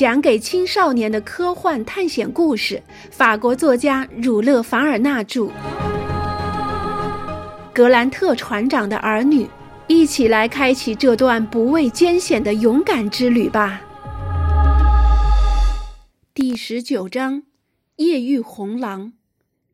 [0.00, 5.50] 讲给青少年的科幻探险故事，法国作家儒勒·凡尔纳著。
[7.74, 9.46] 格兰特船长的儿女，
[9.88, 13.82] 一起来开启这段不畏艰险的勇敢之旅吧。
[16.32, 17.42] 第十九章：
[17.96, 19.12] 夜遇红狼。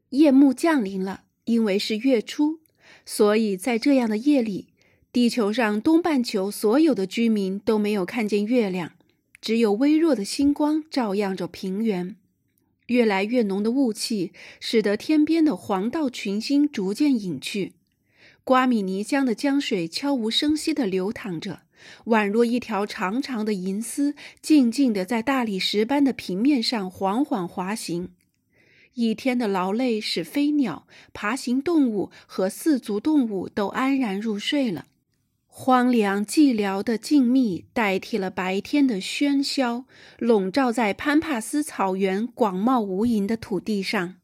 [0.08, 2.58] 夜幕降临了，因为是月初，
[3.04, 4.70] 所以在这样的夜里，
[5.12, 8.90] 地球上东半球所有的居民都没有看见月亮。
[9.40, 12.16] 只有微弱的星光照耀着平原，
[12.86, 17.74] 越来越浓的雾气使得天边的黄道群星逐渐隐去。
[18.44, 21.62] 瓜米尼江的江水悄无声息地流淌着，
[22.04, 28.10] 宛若一条长长的银丝，静静地在大理石般的平面上缓缓滑行。
[28.94, 34.86] 一天的劳累使飞鸟、爬行动物和四足动物都安然入睡了。
[35.58, 39.86] 荒凉寂寥的静谧代替了白天的喧嚣，
[40.18, 44.16] 笼罩在潘帕斯草原广袤无垠的土地上。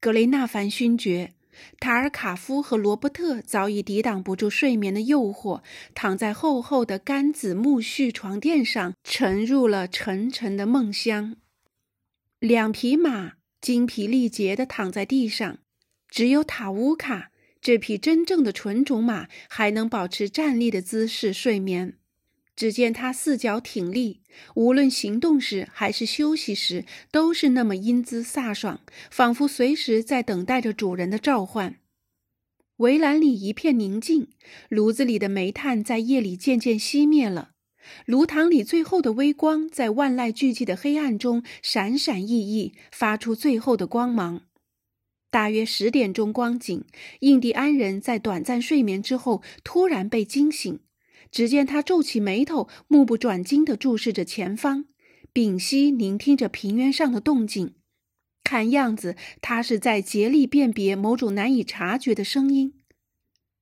[0.00, 1.34] 格雷纳凡勋爵、
[1.78, 5.60] 塔尔卡夫和罗伯特早已抵挡不住睡眠的诱惑，
[5.94, 11.36] 躺在厚厚的干紫苜蓿床垫上，沉入了沉沉的梦乡。
[12.40, 15.58] 两匹马精疲力竭地躺在地上，
[16.08, 17.30] 只有塔乌卡。
[17.66, 21.94] 这匹真正的纯种马还能保持站立的姿势睡眠。
[22.54, 24.20] 只见它四脚挺立，
[24.54, 31.80] 无论行动时还是休息时，都是那么英姿飒爽，仿佛随时在等待着主人的召唤。
[32.76, 34.28] 围栏里一片宁静，
[34.68, 37.50] 炉子里的煤炭在夜里渐渐熄灭了，
[38.04, 44.42] 炉膛里最后的微光在万籁俱寂的黑暗中闪闪熠熠，发出最后的光芒。
[45.30, 46.84] 大约十点钟光景，
[47.20, 50.80] 印第安人在短暂睡眠之后突然被惊醒。
[51.30, 54.86] 只见他皱起眉头，目不转睛地注视着前方，
[55.32, 57.74] 屏息聆听着平原上的动静。
[58.44, 62.74] 看样子，他是在竭力辨别某种难以察觉的声音。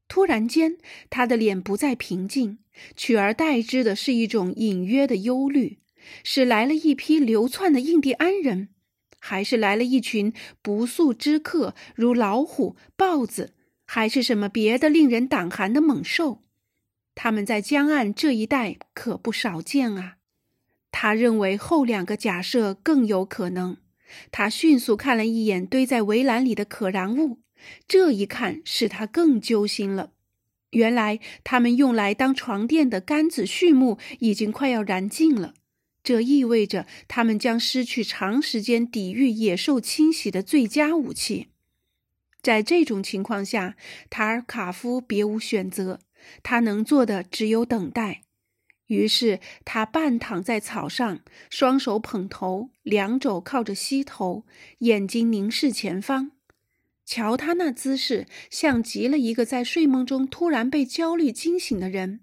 [0.06, 0.76] 突然间，
[1.08, 2.58] 他的脸不再平静，
[2.94, 5.78] 取而代之的是一种隐约的忧虑：
[6.22, 8.68] 是来了一批流窜的印第安人。
[9.26, 13.54] 还是来了一群不速之客，如老虎、豹子，
[13.86, 16.42] 还是什么别的令人胆寒的猛兽？
[17.14, 20.16] 他们在江岸这一带可不少见啊。
[20.92, 23.78] 他认为后两个假设更有可能。
[24.30, 27.38] 他迅速看了一眼堆在围栏里的可燃物，
[27.88, 30.10] 这一看使他更揪心了。
[30.72, 35.54] 原来他们用来当床垫的干子畜木已经快要燃尽了。
[36.04, 41.48] 这意味着他们将失去长时间抵御野兽侵袭的最佳武器。
[42.42, 43.74] 在这种情况下，
[44.10, 46.00] 塔尔卡夫别无选择，
[46.42, 48.20] 他能做的只有等待。
[48.88, 54.44] 于是他半躺在草上，双手捧头，两肘靠着膝头，
[54.80, 56.32] 眼睛凝视前方。
[57.06, 62.20] 瞧他那姿势，像极了一个在睡梦中突然被焦虑惊醒的人。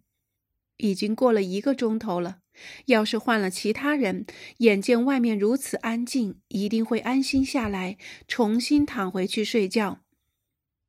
[0.78, 2.41] 已经过了一个钟头了。
[2.86, 4.26] 要是换了其他人，
[4.58, 10.00] 眼见外面如此安静，一定会安心下来，重新躺回去睡觉。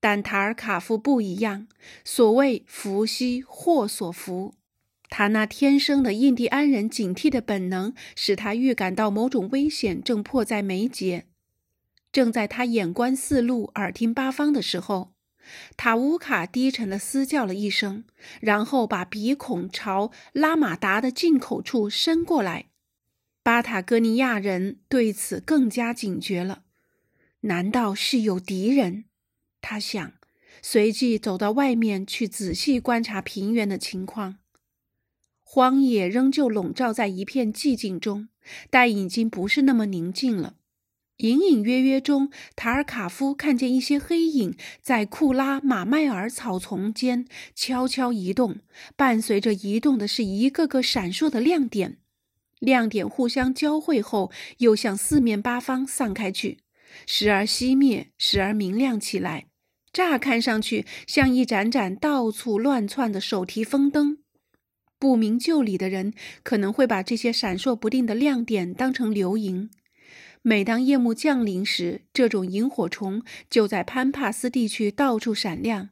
[0.00, 1.68] 但塔尔卡夫不一样，
[2.04, 4.54] 所谓“福兮祸所伏”，
[5.08, 11.26] 他那天生的印第安人警惕的本能，使他预感到某种危险正迫在眉睫。
[12.10, 15.12] 正在他眼观四路、耳听八方的时候。
[15.76, 18.04] 塔乌卡低沉地嘶叫了一声，
[18.40, 22.66] 然后把鼻孔朝拉马达的进口处伸过来。
[23.42, 26.62] 巴塔哥尼亚人对此更加警觉了。
[27.40, 29.04] 难道是有敌人？
[29.60, 30.12] 他想，
[30.62, 34.38] 随即走到外面去仔细观察平原的情况。
[35.42, 38.28] 荒野仍旧笼罩在一片寂静中，
[38.70, 40.54] 但已经不是那么宁静了。
[41.18, 48.56] 隐隐约约中，塔尔卡夫看见一些黑影在库拉马迈尔草丛间悄悄移动，
[48.96, 51.98] 伴随着移动的是一个个闪烁的亮点，
[52.58, 56.58] 亮点互相交汇后又向四面八方散开去，
[57.06, 59.46] 时而熄灭，时而明亮起来，
[59.92, 64.18] 乍看上去像一盏盏到处乱窜的手提风灯。
[64.98, 69.70] 不明就里的人可能会把这些闪烁不定的亮点当成流萤。
[70.42, 75.90] 每当夜幕降临时，这种萤火虫就在潘帕斯地区到处闪亮。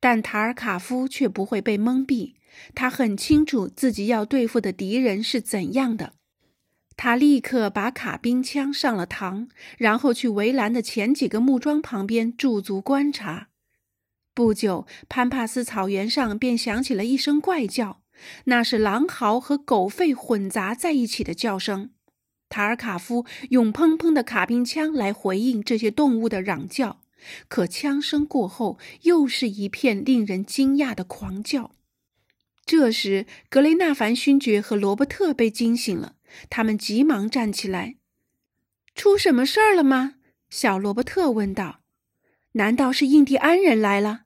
[0.00, 2.34] 但塔尔卡夫却不会被蒙蔽，
[2.74, 6.14] 他很清楚自己要对付的敌人是怎样的。
[6.96, 13.48] 他立刻把卡宾枪上了膛，然后去围栏的前几个木桩旁边驻足观察。
[14.34, 18.02] 不久，潘帕斯草原上便响起了一声怪叫，
[18.46, 21.90] 那是狼嚎和狗吠混杂在一起的叫声。
[22.48, 27.00] 塔尔卡夫用砰砰的卡宾枪来回应这些动物的嚷叫，
[27.48, 31.72] 可枪声过后，又是一片令人惊讶的狂叫。
[32.64, 36.16] 这时，格雷纳凡勋爵和罗伯特被惊醒了，
[36.50, 37.96] 他们急忙站起来。
[38.94, 40.16] “出什么事儿了吗？”
[40.50, 41.80] 小罗伯特问道。
[42.52, 44.22] “难道是印第安人来了？”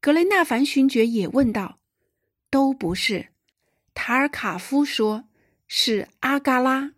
[0.00, 1.78] 格雷纳凡勋爵也问道。
[2.50, 3.28] “都不是。”
[3.94, 5.24] 塔尔卡夫说
[5.66, 6.92] ，“是阿嘎拉。”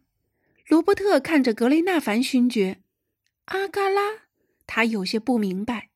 [0.71, 2.79] 罗伯特看着格雷纳凡勋爵，
[3.47, 4.03] 阿嘎拉，
[4.69, 5.89] 他有些不明白。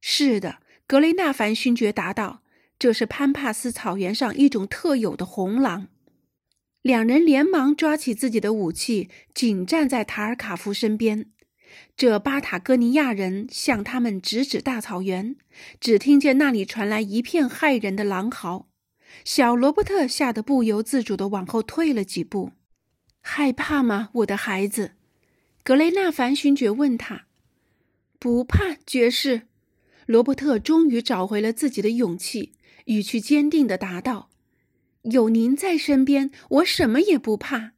[0.00, 2.44] 是的，格雷纳凡勋爵答道
[2.78, 5.88] ：“这是潘帕斯草原上一种特有的红狼。”
[6.82, 11.32] 两人连忙抓起自己的武器，紧站在塔尔卡夫身边。
[11.96, 15.34] 这巴塔哥尼亚人向他们指指大草原，
[15.80, 18.68] 只听见那里传来一片骇人的狼嚎。
[19.24, 22.52] 小罗伯特吓得不由自主地往后退了几步。
[23.24, 24.92] 害怕吗，我的孩子？
[25.62, 27.26] 格雷纳凡勋爵问他。
[28.18, 29.42] 不怕，爵士。
[30.06, 32.52] 罗伯特终于找回了自己的勇气，
[32.86, 34.28] 语气坚定地答道
[35.02, 37.72] ：“有您在身边，我什么也不怕。”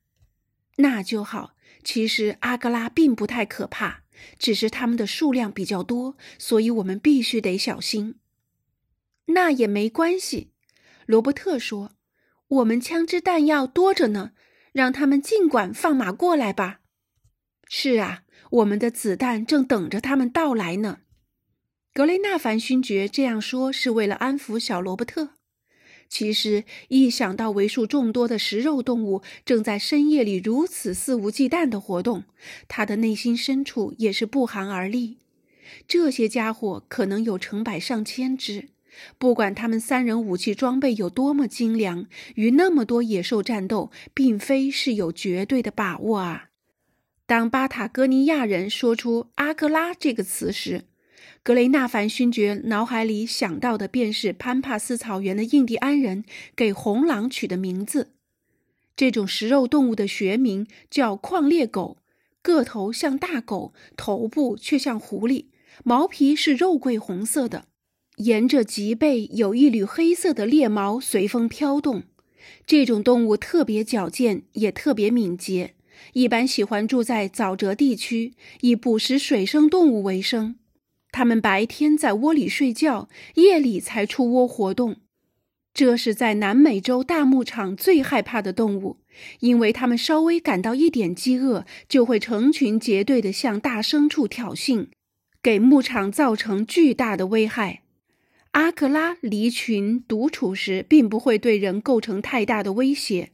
[0.78, 1.54] 那就好。
[1.84, 4.04] 其实阿格拉并不太可怕，
[4.38, 8.16] 只是他们的数量比较多，所以我们必须得小心。
[9.26, 10.50] 那也没关系，
[11.04, 11.92] 罗伯特说
[12.48, 14.32] ：“我们枪支弹药多着呢。”
[14.74, 16.80] 让他们尽管放马过来吧。
[17.68, 20.98] 是啊，我们的子弹正等着他们到来呢。
[21.94, 25.30] 格雷纳凡勋爵这样说是为了安抚小罗伯特。
[26.08, 32.24] 其实，一想到为数众多的食肉动物正在深夜里如此肆无忌惮的活动，
[32.66, 35.18] 他的内心深处也是不寒而栗。
[35.88, 38.70] 这些家伙可能有成百上千只。
[39.18, 46.50] 不管他们三人武器装备有多么精良，与那么多野兽战斗，并非是有绝对的把握啊！
[47.26, 50.84] 当巴塔哥尼亚人说出“阿格拉”这个词时，
[51.42, 56.24] 格雷纳凡勋爵脑海里想到的便是潘帕斯草原的印第安人
[56.54, 58.12] 给红狼取的名字。
[58.94, 61.96] 这种食肉动物的学名叫矿猎狗，
[62.42, 65.46] 个头像大狗，头部却像狐狸，
[65.82, 67.66] 毛皮是肉桂红色的。
[68.18, 72.04] 沿着脊背有一缕黑色的猎毛随风飘动，
[72.64, 75.74] 这种动物特别矫健，也特别敏捷，
[76.12, 80.56] 一般喜欢住在沼泽地区，以捕食水生动物为生。
[81.10, 84.96] 它们白天在窝里睡觉，夜里才出窝活动。
[85.72, 88.98] 这是在南美洲大牧场最害怕的动物，
[89.40, 94.86] 因为它们稍微感到一点饥饿，就会成群结队地向大牲畜挑衅，
[95.42, 97.83] 给牧场造成巨大的危害。
[98.54, 103.32] 阿克拉离群独处时，并不会对人构成太大的威胁，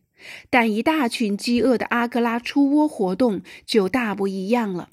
[0.49, 4.89] 但一大群饥饿的阿格拉出窝活动就大不一样了。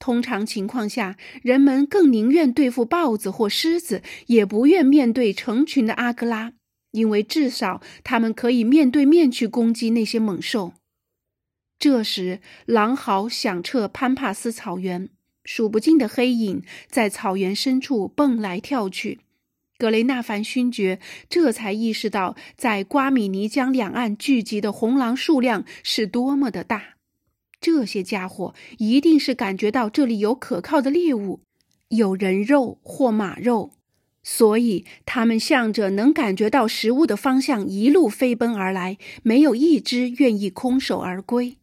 [0.00, 6.54] 通常情况下，人们更宁愿对付豹子或狮子，也不愿面对成群的阿格拉，
[6.90, 10.72] 因为至少他们可以面对面去攻击那些猛兽。
[11.78, 15.08] 这时，狼嚎响彻潘帕斯草原，
[15.44, 19.20] 数不尽的黑影在草原深处蹦来跳去。
[19.76, 26.94] 格雷纳凡勋爵这才意识到，在瓜米尼江两岸聚集的红狼数量是多么的大。
[27.60, 31.40] 这些家伙一定是感觉到这里有可靠的猎物，
[31.88, 33.72] 有人肉或马肉，
[34.22, 41.56] 所以他们向着能感觉到食物的方向一路飞奔而来，没有一只愿意空手而归。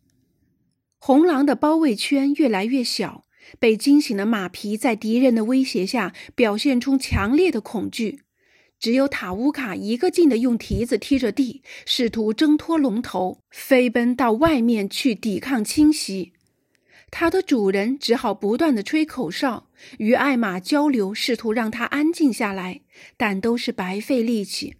[0.99, 3.23] 红狼的包围圈越来越小。
[3.59, 8.21] 被惊醒的马皮在敌人的威胁下表现出强烈的恐惧，
[8.79, 16.33] 只有塔乌卡一个劲地用蹄子踢着地，试图挣脱龙头，飞奔到外面去抵抗侵袭。
[17.11, 19.67] 它的主人只好不断地吹口哨，
[19.97, 22.81] 与艾玛交流，试图让它安静下来，
[23.17, 24.75] 但都是白费力气。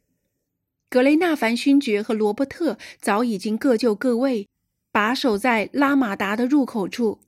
[0.89, 4.47] 格雷纳凡勋爵和罗伯特早已经各就各位，
[4.91, 7.19] 把守在拉马达的入口处。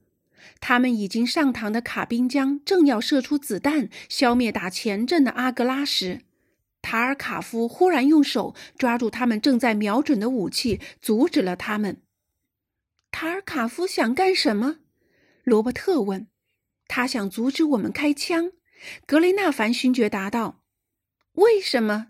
[0.60, 6.22] 他们已经上膛的卡宾枪正要射出子弹，消灭打前阵的阿格拉时，
[6.82, 12.02] 塔尔卡夫忽然用手抓住他们正在瞄准的武器，阻止了他们。
[13.12, 14.78] 塔尔卡夫想干什么？
[15.44, 16.28] 罗伯特问。
[16.88, 18.52] 他想阻止我们开枪。
[19.06, 20.64] 格雷纳凡勋爵答道。
[21.34, 22.08] 为什么？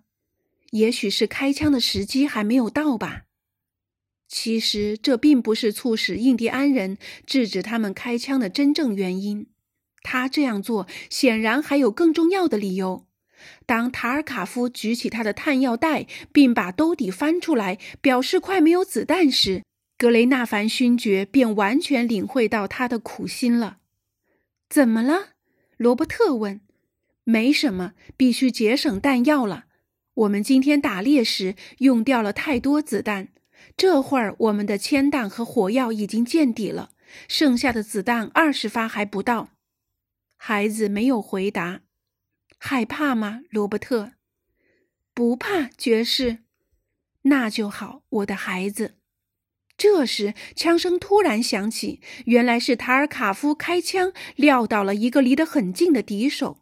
[0.71, 3.25] 也许是开枪的时机还没有到吧。
[4.35, 6.97] 其实这并不是促使印第安人
[7.27, 9.45] 制止他们开枪的真正原因。
[10.01, 13.05] 他这样做显然还有更重要的理由。
[13.67, 19.63] 当塔尔卡夫举起他的弹药袋，并把兜底翻出来，表示快没有子弹时，
[19.99, 23.77] 格雷纳凡勋爵便完全领会到他的苦心了。
[24.67, 25.33] 怎么了？
[25.77, 26.59] 罗伯特问。
[27.23, 29.65] 没什么，必须节省弹药了。
[30.15, 33.29] 我们今天打猎时用掉了太多子弹，
[33.75, 36.91] 这会儿我们的铅弹和火药已经见底了，
[37.27, 39.49] 剩下的子弹二十发还不到。
[40.37, 41.81] 孩子没有回答。
[42.57, 44.13] 害怕吗，罗伯特？
[45.13, 46.39] 不怕，爵士。
[47.23, 48.95] 那就好，我的孩子。
[49.75, 56.59] 这时，枪声突然响起，原来是塔尔卡夫开枪撂倒了一个离得很近的敌手。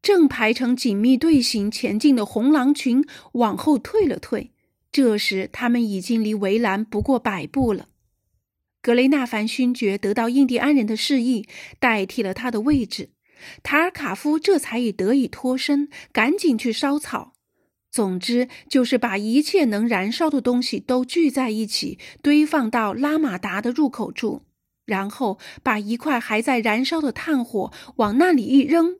[0.00, 4.52] 正排成紧密队形前进的红狼群往后退了退，
[4.90, 7.88] 这时他们已经离围栏不过百步了。
[8.80, 11.46] 格雷纳凡勋爵得到印第安人的示意，
[11.78, 13.10] 代替了他的位置。
[13.62, 17.34] 塔尔卡夫这才已得以脱身，赶紧去烧草。
[17.90, 24.42] 总之，就是把一切能燃烧的东西都聚在一起，堆放到拉马达的入口处，
[24.86, 28.96] 然后把一块还在燃烧的炭火往那里一扔。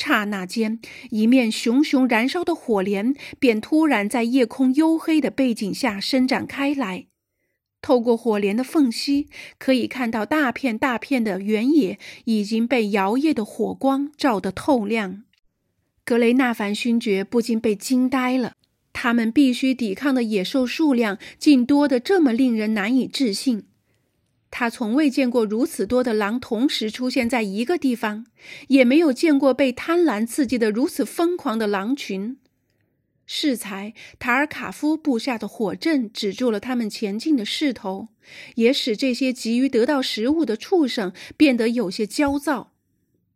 [0.00, 0.80] 刹那间，
[1.10, 7.06] 一面熊熊燃烧的火莲便突然在夜空黝黑的背景下伸展开来。
[7.82, 9.28] 透过火莲的缝隙，
[9.58, 15.24] 可以看到大片大片的原野已经被摇曳的火光照得透亮。
[16.04, 18.54] 格雷纳凡勋爵不禁被惊呆了，
[18.92, 23.64] 他们必须抵抗的野兽数量竟多得这么令人难以置信。
[24.50, 28.26] 他从未见过如此多的狼同时出现在一个地方，
[28.68, 32.36] 也没有见过被贪婪刺激的如此疯狂的狼群。
[33.26, 38.08] 适才，塔尔卡夫布下的火阵止住了他们前进的势头，
[38.56, 42.72] 也使这些急于得到食物的畜生变得有些焦躁。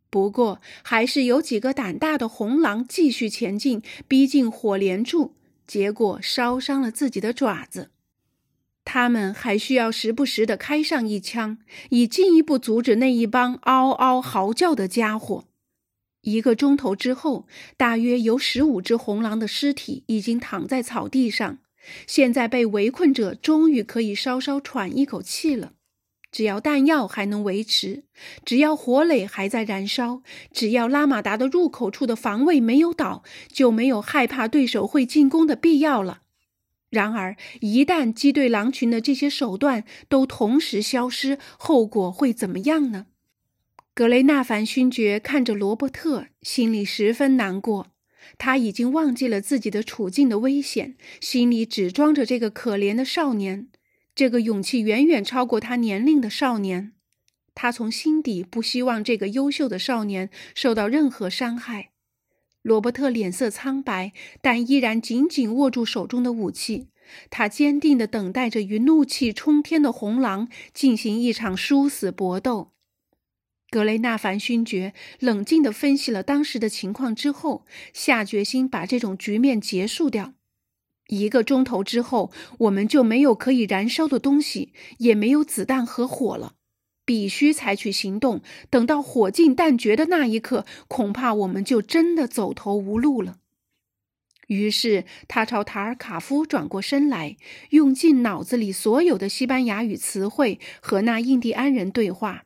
[0.09, 5.33] 不过，还是有几个胆大的红狼继续前进，逼近火连柱，
[5.65, 7.91] 结果烧伤了自己的爪子。
[8.85, 11.57] 他们还需要时不时的开上一枪，
[11.89, 15.45] 以进一步阻止那一帮嗷嗷嚎叫的家伙。
[16.21, 21.57] 一个钟头之后，大约有十五只红狼的尸体已经躺在草地上。
[22.07, 25.73] 现在被围困者终于可以稍稍喘一口气了。
[26.31, 28.03] 只要弹药还能维持，
[28.43, 36.23] 只要火垒还在燃烧，只要拉马达的入口处的防卫没有倒，就没有害怕对手会进攻的必要了。
[36.95, 43.07] 然而，一旦击退狼群的这些手段都同时消失，后果会怎么样呢？
[43.93, 47.87] 格雷纳凡勋爵看着罗伯特，心里十分难过。
[48.37, 53.67] 他已经忘记了自己的处境的危险，心里只装着这个可怜的少年，
[54.15, 56.93] 这个勇气远远超过他年龄的少年。
[57.53, 61.91] 他从心底不希望这个优秀的少年受到任何伤害。
[62.65, 66.87] 罗伯特脸色苍白，但依然紧紧握住手中的武器。
[67.29, 72.71] 他坚定地等待着与怒气冲天的红狼进行一场殊死搏斗。
[73.69, 80.33] 格雷纳凡勋爵冷静地分析了当时的情况之后，下决心把这种局面结束掉。
[81.09, 86.55] 一个钟头之后，我们就没有可以燃烧的东西，也没有子弹和火了。
[87.05, 88.41] 必须采取行动。
[88.69, 93.37] 等到火尽弹绝的那一刻，恐怕我们就真的走投无路了。
[94.47, 97.37] 于是他朝塔尔卡夫转过身来，
[97.69, 102.43] 用尽脑子里所有的西班牙语词汇和那印第安人对话。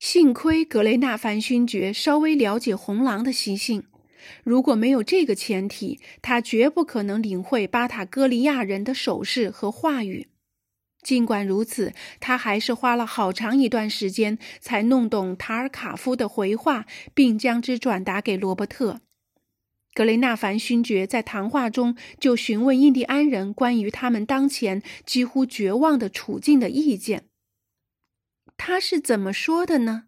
[0.00, 3.84] 幸亏格雷纳凡勋爵稍微了解红狼的习性，
[4.42, 10.26] 如果没有这个前提，他绝不可能领会巴塔哥利亚人的手势和话语。
[11.04, 19.02] 尽管如此，他还是花了好长一段时间才弄懂塔尔卡夫的回话，并将之转达给罗伯特。
[19.94, 27.26] 格雷纳凡勋爵在谈话中就询问印第安人关于他们当前几乎绝望的处境的意见。
[28.56, 30.06] 他是怎么说的呢？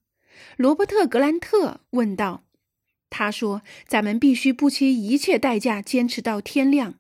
[0.57, 2.43] 罗伯特·格兰特问道。
[3.09, 6.95] 他说：“咱们必须不惜一切代价坚持到天亮。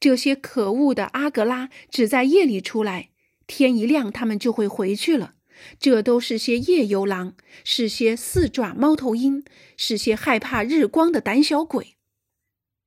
[0.00, 3.10] 这些可恶的阿格拉只在夜里出来，
[3.52, 5.34] 天一亮他们就会回去了。
[5.78, 9.44] 这都是些夜游狼，是些四爪猫头鹰，
[9.76, 11.96] 是些害怕日光的胆小鬼。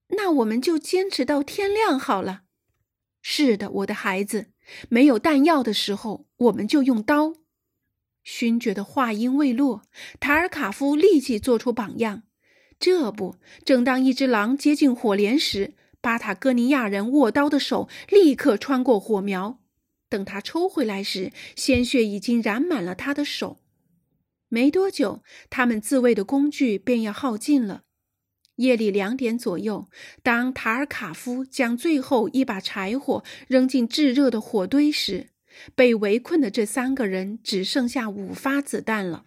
[0.09, 2.41] 那我们就坚持到天亮好了。
[3.21, 4.47] 是的，我的孩子，
[4.89, 7.33] 没有弹药的时候，我们就用刀。”
[8.25, 9.83] 勋爵的话音未落，
[10.19, 12.23] 塔尔卡夫立即做出榜样。
[12.79, 19.59] 这不，正当一只狼接近火镰时，巴塔哥尼亚人握刀的手立刻穿过火苗。
[20.15, 23.59] 等他抽回来时，鲜血已经染满了他的手。
[24.47, 27.81] 没多久，他们自卫的工具便要耗尽了。
[28.55, 29.89] 夜里两点左右，
[30.23, 35.31] 当塔尔卡夫将最后一把柴火扔进炙热的火堆时，
[35.75, 39.25] 被围困的这三个人只剩下五发子弹了。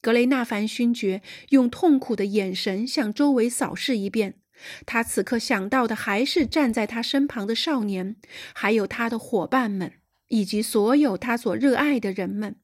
[0.00, 4.39] 格雷纳凡勋爵用痛苦的眼神向周围扫视一遍，
[4.86, 8.16] 他此刻想到的还是站在他身旁的少年，
[8.54, 9.92] 还有他的伙伴们，
[10.28, 12.56] 以及所有他所热爱的人们。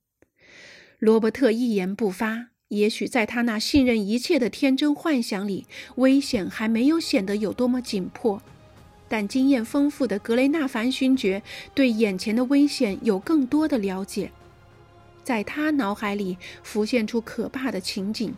[0.99, 2.49] 罗伯特一言不发。
[2.71, 8.43] 也许在他那信任一切的天真幻想里，危险还没有显得有多么紧迫。
[9.09, 11.41] 但经验丰富的格雷纳凡勋爵
[11.77, 14.33] 对眼前的危险有更多的了解，
[15.23, 18.35] 在他脑海里浮现出可怕的情景，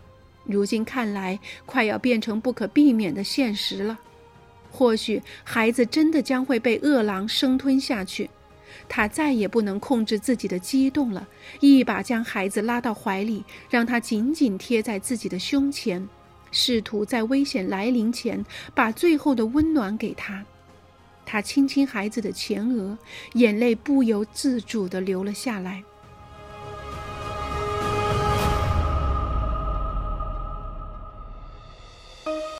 [0.49, 3.97] 如今看来快要变成不可避免的现实了。
[4.71, 8.29] 或许孩子真的将会被饿狼生吞下去。
[8.89, 11.27] 他再也不能控制自己的激动了，
[11.61, 16.07] 一把将孩子拉到怀里，让他紧紧贴在自己的胸前，
[16.51, 20.45] 试图在危险来临前把最后的温暖给他。
[21.25, 22.97] 他亲亲孩子的前额，
[23.35, 25.83] 眼泪不由自主地流了下来。